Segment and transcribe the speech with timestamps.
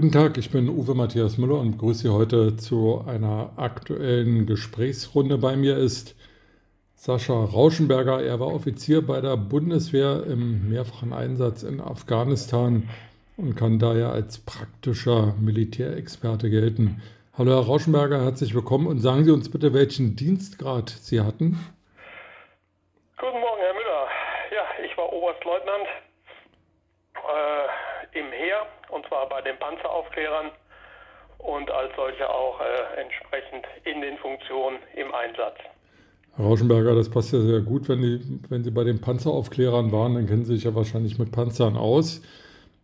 [0.00, 5.36] Guten Tag, ich bin Uwe Matthias Müller und begrüße Sie heute zu einer aktuellen Gesprächsrunde.
[5.36, 6.16] Bei mir ist
[6.94, 8.22] Sascha Rauschenberger.
[8.22, 12.88] Er war Offizier bei der Bundeswehr im mehrfachen Einsatz in Afghanistan
[13.36, 17.02] und kann daher als praktischer Militärexperte gelten.
[17.36, 21.58] Hallo Herr Rauschenberger, herzlich willkommen und sagen Sie uns bitte, welchen Dienstgrad Sie hatten.
[23.18, 24.08] Guten Morgen, Herr Müller.
[24.50, 25.86] Ja, ich war Oberstleutnant
[27.16, 30.50] äh, im Heer und zwar bei den Panzeraufklärern
[31.38, 35.56] und als solche auch äh, entsprechend in den Funktionen im Einsatz.
[36.36, 40.14] Herr Rauschenberger, das passt ja sehr gut, wenn, die, wenn Sie bei den Panzeraufklärern waren,
[40.14, 42.22] dann kennen Sie sich ja wahrscheinlich mit Panzern aus.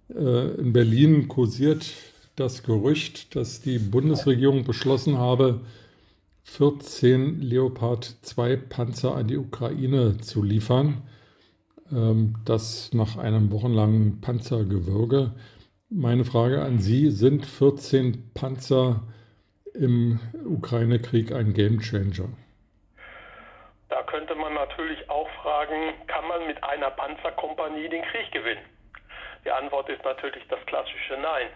[0.09, 1.87] Äh, in Berlin kursiert
[2.37, 5.61] das Gerücht, dass die Bundesregierung beschlossen habe,
[6.45, 11.03] 14 Leopard 2 Panzer an die Ukraine zu liefern.
[11.93, 15.33] Ähm, das nach einem wochenlangen Panzergewürge.
[15.89, 19.03] Meine Frage an Sie, sind 14 Panzer
[19.75, 22.29] im Ukraine-Krieg ein Gamechanger?
[23.89, 28.65] Da könnte man natürlich auch fragen, kann man mit einer Panzerkompanie den Krieg gewinnen?
[29.45, 31.49] Die Antwort ist natürlich das klassische Nein.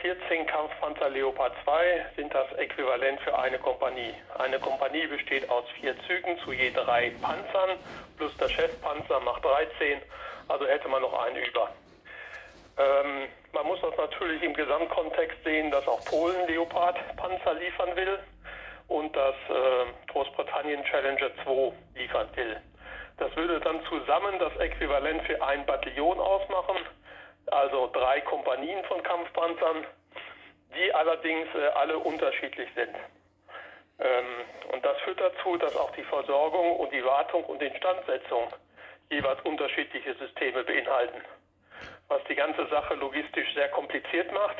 [0.00, 4.14] 14 äh, Kampfpanzer Leopard 2 sind das Äquivalent für eine Kompanie.
[4.38, 7.76] Eine Kompanie besteht aus vier Zügen zu je drei Panzern,
[8.16, 10.00] plus der Chefpanzer macht 13,
[10.46, 11.68] also hätte man noch einen über.
[12.78, 18.18] Ähm, man muss das natürlich im Gesamtkontext sehen, dass auch Polen Leopard-Panzer liefern will
[18.86, 22.56] und dass äh, Großbritannien Challenger 2 liefern will.
[23.18, 26.76] Das würde dann zusammen das Äquivalent für ein Bataillon ausmachen,
[27.52, 29.86] also drei Kompanien von Kampfpanzern,
[30.74, 32.94] die allerdings äh, alle unterschiedlich sind.
[33.98, 34.26] Ähm,
[34.72, 38.52] und das führt dazu, dass auch die Versorgung und die Wartung und Instandsetzung
[39.10, 41.22] jeweils unterschiedliche Systeme beinhalten
[42.08, 44.56] was die ganze Sache logistisch sehr kompliziert macht,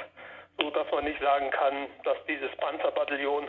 [0.58, 3.48] so dass man nicht sagen kann, dass dieses Panzerbataillon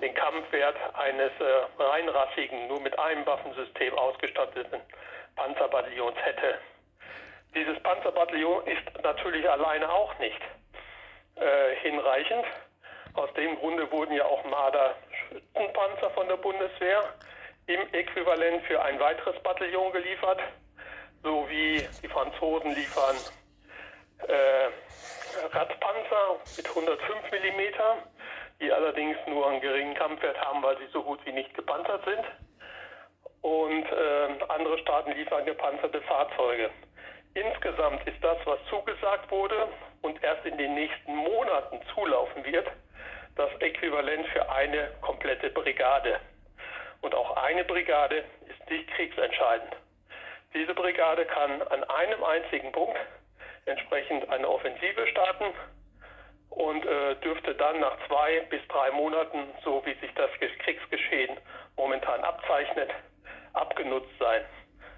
[0.00, 4.80] den Kampfwert eines äh, reinrassigen, nur mit einem Waffensystem ausgestatteten
[5.36, 6.58] Panzerbataillons hätte.
[7.54, 10.40] Dieses Panzerbataillon ist natürlich alleine auch nicht
[11.36, 12.44] äh, hinreichend.
[13.14, 17.04] Aus dem Grunde wurden ja auch Marder-Schützenpanzer von der Bundeswehr
[17.66, 20.40] im Äquivalent für ein weiteres Bataillon geliefert
[21.24, 23.16] so wie die Franzosen liefern
[24.28, 24.68] äh,
[25.56, 27.60] Radpanzer mit 105 mm,
[28.60, 32.24] die allerdings nur einen geringen Kampfwert haben, weil sie so gut wie nicht gepanzert sind.
[33.40, 36.70] Und äh, andere Staaten liefern gepanzerte Fahrzeuge.
[37.34, 39.68] Insgesamt ist das, was zugesagt wurde
[40.02, 42.68] und erst in den nächsten Monaten zulaufen wird,
[43.34, 46.20] das Äquivalent für eine komplette Brigade.
[47.00, 49.74] Und auch eine Brigade ist nicht kriegsentscheidend.
[50.54, 52.98] Diese Brigade kann an einem einzigen Punkt
[53.66, 55.46] entsprechend eine Offensive starten
[56.50, 61.36] und äh, dürfte dann nach zwei bis drei Monaten, so wie sich das Kriegsgeschehen
[61.76, 62.90] momentan abzeichnet,
[63.54, 64.44] abgenutzt sein.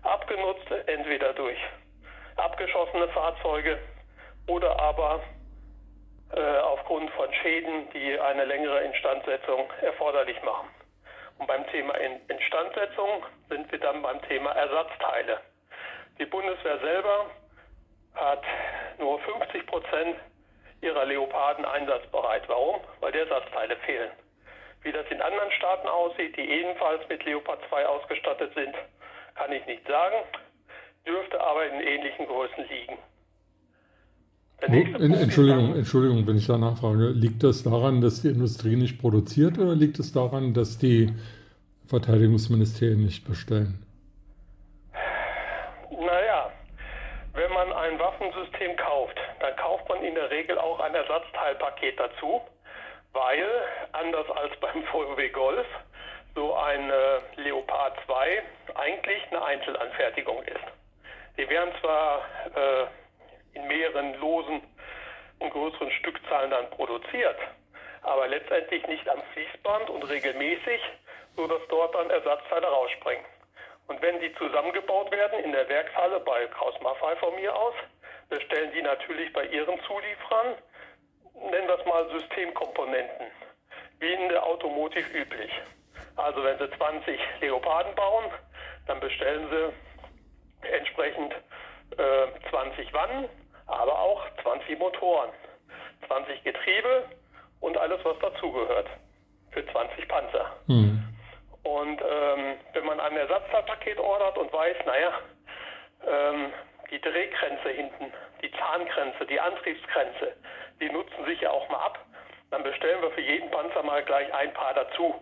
[0.03, 1.59] Abgenutzt entweder durch
[2.37, 3.79] abgeschossene Fahrzeuge
[4.47, 5.21] oder aber
[6.33, 10.69] äh, aufgrund von Schäden, die eine längere Instandsetzung erforderlich machen.
[11.39, 15.41] Und beim Thema Instandsetzung sind wir dann beim Thema Ersatzteile.
[16.19, 17.27] Die Bundeswehr selber
[18.15, 18.43] hat
[18.99, 20.17] nur 50 Prozent
[20.81, 22.49] ihrer Leoparden einsatzbereit.
[22.49, 22.81] Warum?
[23.01, 24.11] Weil die Ersatzteile fehlen.
[24.83, 28.75] Wie das in anderen Staaten aussieht, die ebenfalls mit Leopard 2 ausgestattet sind,
[29.35, 30.17] kann ich nicht sagen,
[31.07, 32.99] dürfte aber in ähnlichen Größen liegen.
[34.61, 37.09] Entschuldigung, Entschuldigung, wenn ich da nachfrage.
[37.11, 41.13] Liegt das daran, dass die Industrie nicht produziert oder liegt es daran, dass die
[41.89, 43.85] Verteidigungsministerien nicht bestellen?
[45.91, 46.51] Naja,
[47.35, 52.41] wenn man ein Waffensystem kauft, dann kauft man in der Regel auch ein Ersatzteilpaket dazu,
[53.13, 53.47] weil
[53.93, 55.67] anders als beim VW Golf
[56.35, 58.43] so ein äh, Leopard 2
[58.75, 60.86] eigentlich eine Einzelanfertigung ist.
[61.37, 62.23] Die werden zwar
[62.55, 62.87] äh,
[63.55, 64.63] in mehreren Losen
[65.39, 67.37] und größeren Stückzahlen dann produziert,
[68.03, 70.81] aber letztendlich nicht am Fließband und regelmäßig,
[71.37, 73.25] so dass dort dann Ersatzteile rausspringen.
[73.89, 77.75] Und wenn die zusammengebaut werden in der Werkshalle bei Kraus Maffei von mir aus,
[78.29, 80.55] bestellen die natürlich bei ihren Zulieferern,
[81.35, 83.27] nennen wir es mal Systemkomponenten,
[84.01, 85.53] wie in der Automotive üblich.
[86.17, 88.25] Also wenn sie 20 Leoparden bauen,
[88.87, 89.86] dann bestellen sie
[90.63, 91.35] entsprechend
[91.97, 93.29] äh, 20 Wannen,
[93.67, 95.31] aber auch 20 Motoren,
[96.07, 97.05] 20 Getriebe
[97.61, 98.89] und alles, was dazugehört
[99.51, 100.53] für 20 Panzer.
[100.67, 101.03] Mhm.
[101.63, 105.13] Und ähm, wenn man ein Ersatzteilpaket ordert und weiß, naja,
[106.07, 106.53] ähm,
[106.91, 108.13] die Drehgrenze hinten,
[108.43, 110.37] die Zahngrenze, die Antriebsgrenze,
[110.81, 111.99] die nutzen sich ja auch mal ab.
[112.51, 115.21] Dann bestellen wir für jeden Panzer mal gleich ein paar dazu.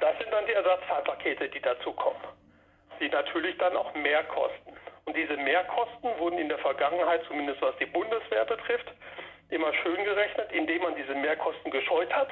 [0.00, 2.20] Das sind dann die Ersatzteilpakete, die dazukommen,
[3.00, 4.76] die natürlich dann auch mehr kosten.
[5.04, 8.92] Und diese Mehrkosten wurden in der Vergangenheit, zumindest was die Bundeswehr betrifft,
[9.50, 12.28] immer schön gerechnet, indem man diese Mehrkosten gescheut hat,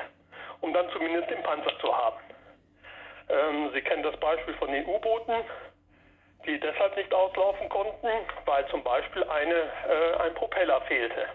[0.61, 2.19] um dann zumindest den Panzer zu haben.
[3.29, 5.45] Ähm, Sie kennen das Beispiel von den U-Booten,
[6.47, 8.09] die deshalb nicht auslaufen konnten,
[8.45, 11.29] weil zum Beispiel eine, äh, ein Propeller fehlte.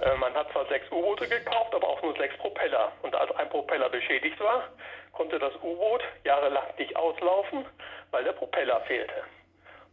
[0.00, 2.92] Äh, man hat zwar sechs U-Boote gekauft, aber auch nur sechs Propeller.
[3.02, 4.68] Und als ein Propeller beschädigt war,
[5.12, 7.66] konnte das U-Boot jahrelang nicht auslaufen,
[8.10, 9.24] weil der Propeller fehlte.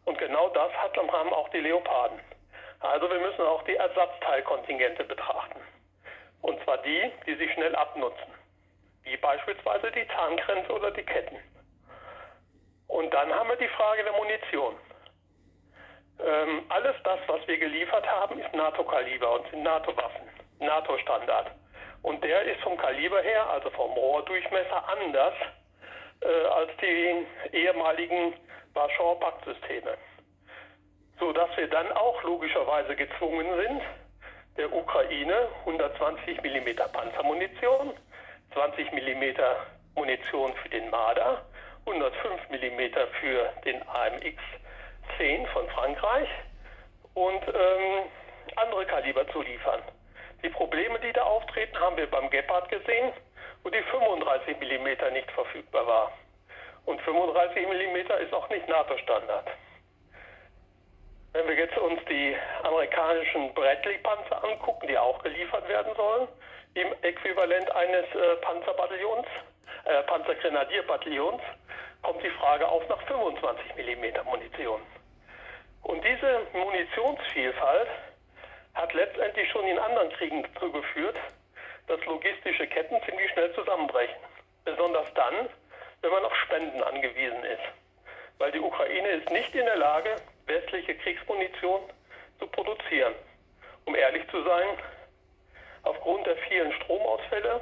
[0.06, 2.20] Und genau das haben auch die Leoparden.
[2.80, 5.60] Also wir müssen auch die Ersatzteilkontingente betrachten.
[6.42, 8.34] Und zwar die, die sich schnell abnutzen.
[9.04, 11.38] Wie beispielsweise die Zahngrenze oder die Ketten.
[12.88, 14.76] Und dann haben wir die Frage der Munition.
[16.20, 20.28] Ähm, alles das, was wir geliefert haben, ist NATO-Kaliber und sind NATO-Waffen,
[20.60, 21.52] NATO-Standard.
[22.02, 25.34] Und der ist vom Kaliber her, also vom Rohrdurchmesser, anders
[26.22, 27.26] äh, als die
[27.56, 28.34] ehemaligen
[28.74, 29.98] Warschauer Paktsysteme.
[31.20, 33.82] Sodass wir dann auch logischerweise gezwungen sind,
[34.58, 37.94] der Ukraine 120 mm Panzermunition,
[38.54, 39.24] 20 mm
[39.96, 41.46] Munition für den Marder,
[41.86, 42.82] 105 mm
[43.20, 44.42] für den AMX
[45.18, 46.30] 10 von Frankreich
[47.14, 48.04] und ähm,
[48.56, 49.82] andere Kaliber zu liefern.
[50.44, 53.12] Die Probleme, die da auftreten, haben wir beim Gepard gesehen,
[53.64, 56.12] wo die 35 mm nicht verfügbar war.
[56.86, 59.48] Und 35 mm ist auch nicht NATO-Standard.
[61.34, 66.28] Wenn wir jetzt uns die amerikanischen Bradley-Panzer angucken, die auch geliefert werden sollen,
[66.76, 69.28] im Äquivalent eines äh, Panzerbataillons,
[69.86, 71.42] äh, Panzergrenadierbataillons,
[72.04, 74.82] kommt die Frage auf nach 25 mm Munition.
[76.78, 77.88] Munitionsvielfalt
[78.76, 81.16] hat letztendlich schon in anderen Kriegen dazu geführt,
[81.88, 84.18] dass logistische Ketten ziemlich schnell zusammenbrechen.
[84.64, 85.50] Besonders dann,
[86.02, 87.64] wenn man auf Spenden angewiesen ist.
[88.38, 91.82] Weil die Ukraine ist nicht in der Lage, westliche Kriegsmunition
[92.40, 93.16] zu produzieren.
[93.86, 94.68] Um ehrlich zu sein,
[95.82, 97.60] aufgrund der vielen Stromausfälle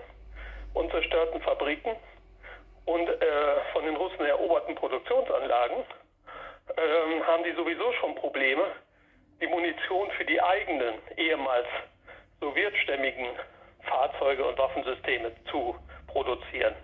[0.74, 1.96] und zerstörten Fabriken
[2.84, 5.86] und äh, von den Russen eroberten Produktionsanlagen
[6.76, 8.66] äh, haben die sowieso schon Probleme,
[9.42, 11.68] die Munition für die eigenen ehemals
[12.40, 13.28] sowjetstämmigen
[13.84, 15.76] Fahrzeuge und Waffensysteme zu
[16.08, 16.76] produzieren.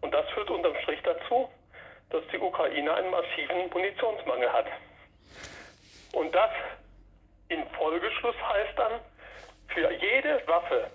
[0.00, 1.48] Und das führt unterm Strich dazu,
[2.10, 4.66] dass die Ukraine einen massiven Munitionsmangel hat.
[6.12, 6.50] Und das
[7.48, 9.00] im Folgeschluss heißt dann,
[9.68, 10.90] für jede Waffe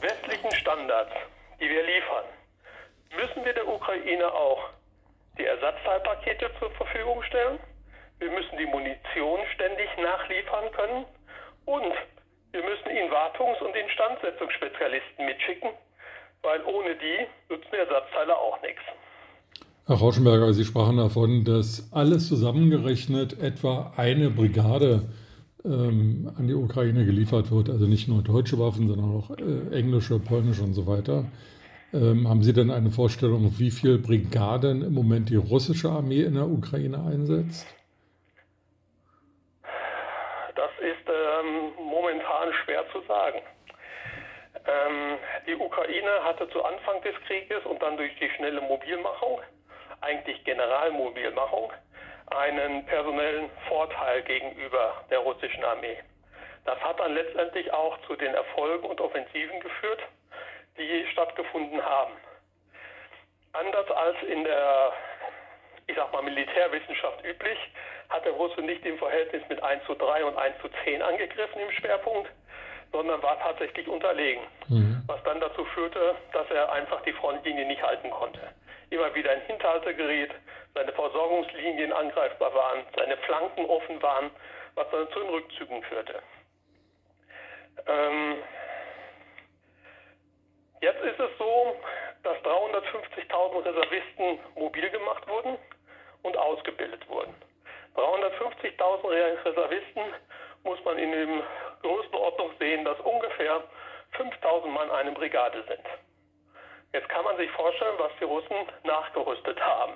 [0.00, 1.12] westlichen Standards,
[1.60, 2.24] die wir liefern,
[3.16, 4.70] müssen wir der Ukraine auch
[5.38, 7.58] die Ersatzteilpakete zur Verfügung stellen.
[8.18, 11.04] Wir müssen die Munition ständig nachliefern können
[11.66, 11.94] und
[12.52, 15.70] wir müssen ihnen Wartungs- und Instandsetzungsspezialisten mitschicken,
[16.42, 18.82] weil ohne die nutzen Ersatzteile auch nichts.
[19.86, 25.02] Herr Rauschenberger, Sie sprachen davon, dass alles zusammengerechnet etwa eine Brigade
[25.64, 27.68] ähm, an die Ukraine geliefert wird.
[27.70, 31.24] Also nicht nur deutsche Waffen, sondern auch äh, englische, polnische und so weiter.
[31.92, 36.34] Ähm, haben Sie denn eine Vorstellung, wie viele Brigaden im Moment die russische Armee in
[36.34, 37.66] der Ukraine einsetzt?
[40.56, 43.42] Das ist ähm, momentan schwer zu sagen.
[44.66, 49.40] Ähm, die Ukraine hatte zu Anfang des Krieges und dann durch die schnelle Mobilmachung,
[50.00, 51.72] eigentlich Generalmobilmachung,
[52.30, 55.98] einen personellen Vorteil gegenüber der russischen Armee.
[56.64, 60.00] Das hat dann letztendlich auch zu den Erfolgen und Offensiven geführt,
[60.78, 62.14] die stattgefunden haben.
[63.52, 64.92] Anders als in der,
[65.86, 67.58] ich sag mal, Militärwissenschaft üblich,
[68.08, 71.60] hat der Russe nicht im Verhältnis mit 1 zu 3 und 1 zu 10 angegriffen
[71.60, 72.30] im Schwerpunkt,
[72.92, 74.42] sondern war tatsächlich unterlegen.
[74.68, 75.02] Mhm.
[75.06, 78.40] Was dann dazu führte, dass er einfach die Frontlinie nicht halten konnte.
[78.90, 80.30] Immer wieder in Hinterhalte geriet,
[80.74, 84.30] seine Versorgungslinien angreifbar waren, seine Flanken offen waren,
[84.74, 86.22] was dann zu den Rückzügen führte.
[87.86, 88.36] Ähm,
[90.84, 91.76] Jetzt ist es so,
[92.24, 95.56] dass 350.000 Reservisten mobil gemacht wurden
[96.22, 97.34] und ausgebildet wurden.
[97.94, 100.02] 350.000 Reservisten
[100.64, 101.42] muss man in dem
[101.82, 103.62] Größenordnung sehen, dass ungefähr
[104.16, 105.84] 5.000 Mann eine Brigade sind.
[106.92, 109.94] Jetzt kann man sich vorstellen, was die Russen nachgerüstet haben.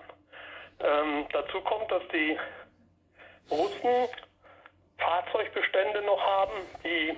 [0.80, 2.38] Ähm, dazu kommt, dass die
[3.50, 4.08] Russen
[4.98, 7.16] Fahrzeugbestände noch haben, die,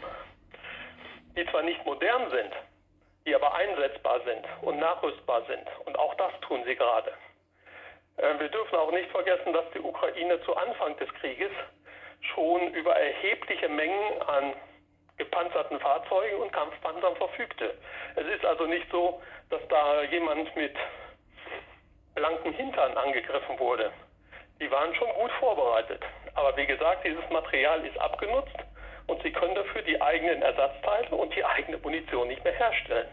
[1.36, 2.52] die zwar nicht modern sind,
[3.26, 5.66] die aber einsetzbar sind und nachrüstbar sind.
[5.86, 7.12] Und auch das tun sie gerade.
[8.20, 11.50] Äh, wir dürfen auch nicht vergessen, dass die Ukraine zu Anfang des Krieges
[12.34, 14.54] schon über erhebliche Mengen an
[15.16, 17.74] gepanzerten Fahrzeugen und Kampfpanzern verfügte.
[18.16, 20.74] Es ist also nicht so, dass da jemand mit
[22.14, 23.92] blanken Hintern angegriffen wurde.
[24.60, 26.02] Die waren schon gut vorbereitet.
[26.34, 28.56] Aber wie gesagt, dieses Material ist abgenutzt
[29.06, 33.08] und sie können dafür die eigenen Ersatzteile und die eigene Munition nicht mehr herstellen.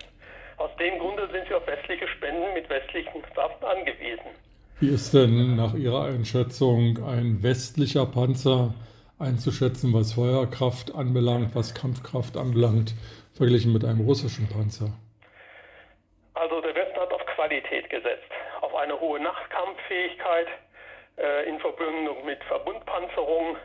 [0.57, 4.46] Aus dem Grunde sind wir auf westliche Spenden mit westlichen Waffen angewiesen.
[4.79, 8.75] Wie ist denn nach Ihrer Einschätzung ein westlicher Panzer
[9.17, 12.93] einzuschätzen, was Feuerkraft anbelangt, was Kampfkraft anbelangt,
[13.33, 14.93] verglichen mit einem russischen Panzer?
[16.35, 18.29] Also der Westen hat auf Qualität gesetzt,
[18.61, 20.47] auf eine hohe Nachtkampffähigkeit
[21.17, 23.57] äh, in Verbindung mit Verbundpanzerung,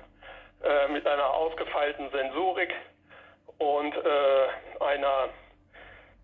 [0.65, 2.73] äh, mit einer ausgefeilten Sensorik
[3.59, 5.29] und äh, einer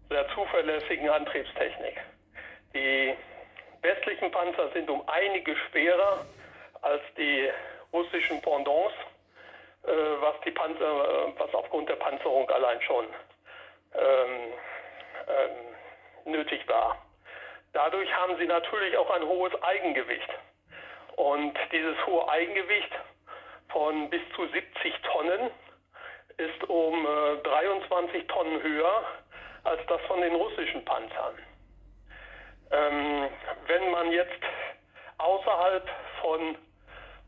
[0.09, 2.00] sehr zuverlässigen Antriebstechnik.
[2.75, 3.12] Die
[3.82, 6.25] westlichen Panzer sind um einige schwerer
[6.82, 7.50] als die
[7.92, 8.94] russischen Pendants,
[9.85, 13.06] äh, was die Panzer, was aufgrund der Panzerung allein schon
[13.94, 14.52] ähm,
[15.28, 16.97] ähm, nötig war.
[17.73, 20.28] Dadurch haben sie natürlich auch ein hohes Eigengewicht.
[21.16, 22.90] Und dieses hohe Eigengewicht
[23.70, 25.50] von bis zu 70 Tonnen
[26.37, 29.04] ist um äh, 23 Tonnen höher
[29.64, 31.35] als das von den russischen Panzern.
[32.71, 33.29] Ähm,
[33.67, 34.43] wenn man jetzt
[35.19, 35.89] außerhalb
[36.21, 36.59] von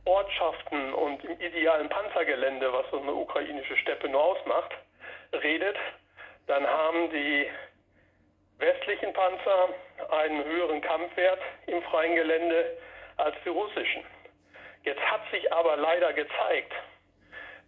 [0.05, 4.73] Ortschaften und im idealen Panzergelände, was so eine ukrainische Steppe nur ausmacht,
[5.33, 5.77] redet,
[6.47, 7.49] dann haben die
[8.59, 9.69] westlichen Panzer
[10.11, 12.77] einen höheren Kampfwert im freien Gelände
[13.17, 14.03] als die russischen.
[14.83, 16.73] Jetzt hat sich aber leider gezeigt,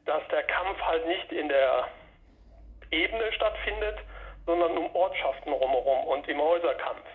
[0.07, 1.89] dass der Kampf halt nicht in der
[2.91, 3.99] Ebene stattfindet,
[4.47, 7.07] sondern um Ortschaften rumherum und im Häuserkampf.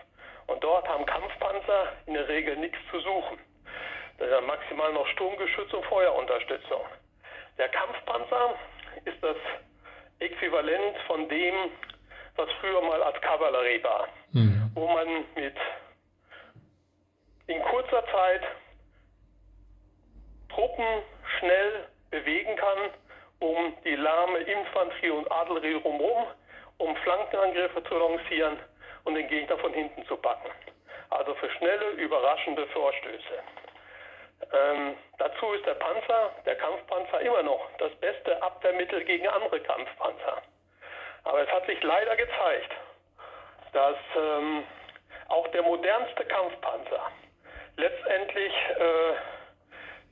[0.47, 3.37] Und dort haben Kampfpanzer in der Regel nichts zu suchen.
[4.17, 6.81] Das ist maximal noch Sturmgeschütz und Feuerunterstützung.
[7.57, 8.55] Der Kampfpanzer
[9.05, 9.37] ist das
[10.19, 11.55] Äquivalent von dem,
[12.35, 14.71] was früher mal als Kavallerie war, mhm.
[14.73, 15.55] wo man mit
[17.47, 18.41] in kurzer Zeit
[20.49, 21.03] Truppen
[21.39, 22.89] schnell bewegen kann,
[23.39, 26.25] um die lahme Infanterie und Adlerie drumherum,
[26.77, 28.57] um Flankenangriffe zu lancieren
[29.07, 30.51] und den Gegner von hinten zu packen.
[31.09, 33.39] Also für schnelle, überraschende Vorstöße.
[34.53, 40.41] Ähm, dazu ist der Panzer, der Kampfpanzer, immer noch das beste Abwehrmittel gegen andere Kampfpanzer.
[41.23, 42.71] Aber es hat sich leider gezeigt,
[43.73, 44.63] dass ähm,
[45.29, 47.11] auch der modernste Kampfpanzer
[47.77, 49.13] letztendlich äh,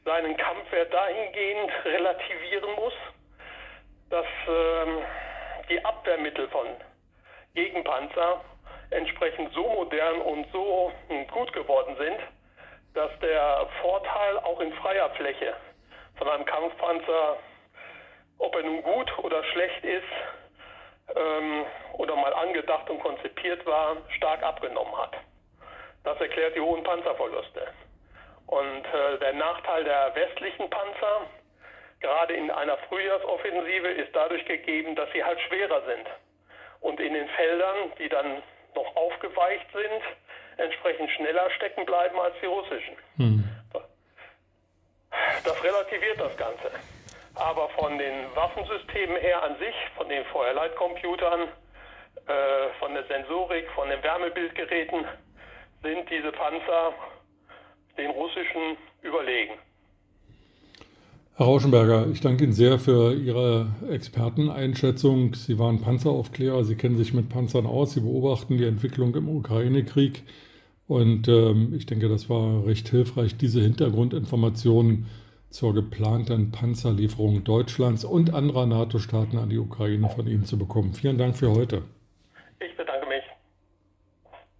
[0.05, 2.93] seinen Kampfwert dahingehend relativieren muss,
[4.09, 5.01] dass ähm,
[5.69, 6.67] die Abwehrmittel von
[7.53, 8.41] Gegenpanzer
[8.91, 10.91] entsprechend so modern und so
[11.31, 12.19] gut geworden sind,
[12.93, 15.53] dass der Vorteil auch in freier Fläche
[16.17, 17.37] von einem Kampfpanzer,
[18.37, 20.03] ob er nun gut oder schlecht ist
[21.15, 25.15] ähm, oder mal angedacht und konzipiert war, stark abgenommen hat.
[26.03, 27.67] Das erklärt die hohen Panzerverluste.
[28.47, 31.21] Und äh, der Nachteil der westlichen Panzer,
[31.99, 36.07] gerade in einer Frühjahrsoffensive, ist dadurch gegeben, dass sie halt schwerer sind.
[36.81, 38.43] Und in den Feldern, die dann
[38.75, 40.01] noch aufgeweicht sind,
[40.57, 42.95] entsprechend schneller stecken bleiben als die russischen.
[43.17, 43.43] Hm.
[45.43, 46.71] Das relativiert das Ganze.
[47.35, 51.49] Aber von den Waffensystemen her an sich, von den Feuerleitcomputern,
[52.27, 55.05] äh, von der Sensorik, von den Wärmebildgeräten,
[55.83, 56.93] sind diese Panzer
[57.97, 59.57] den russischen überlegen.
[61.37, 65.33] Herr Rauschenberger, ich danke Ihnen sehr für Ihre Experteneinschätzung.
[65.33, 70.23] Sie waren Panzeraufklärer, Sie kennen sich mit Panzern aus, Sie beobachten die Entwicklung im Ukraine-Krieg.
[70.87, 75.07] Und ähm, ich denke, das war recht hilfreich, diese Hintergrundinformationen
[75.49, 80.93] zur geplanten Panzerlieferung Deutschlands und anderer NATO-Staaten an die Ukraine von Ihnen zu bekommen.
[80.93, 81.81] Vielen Dank für heute.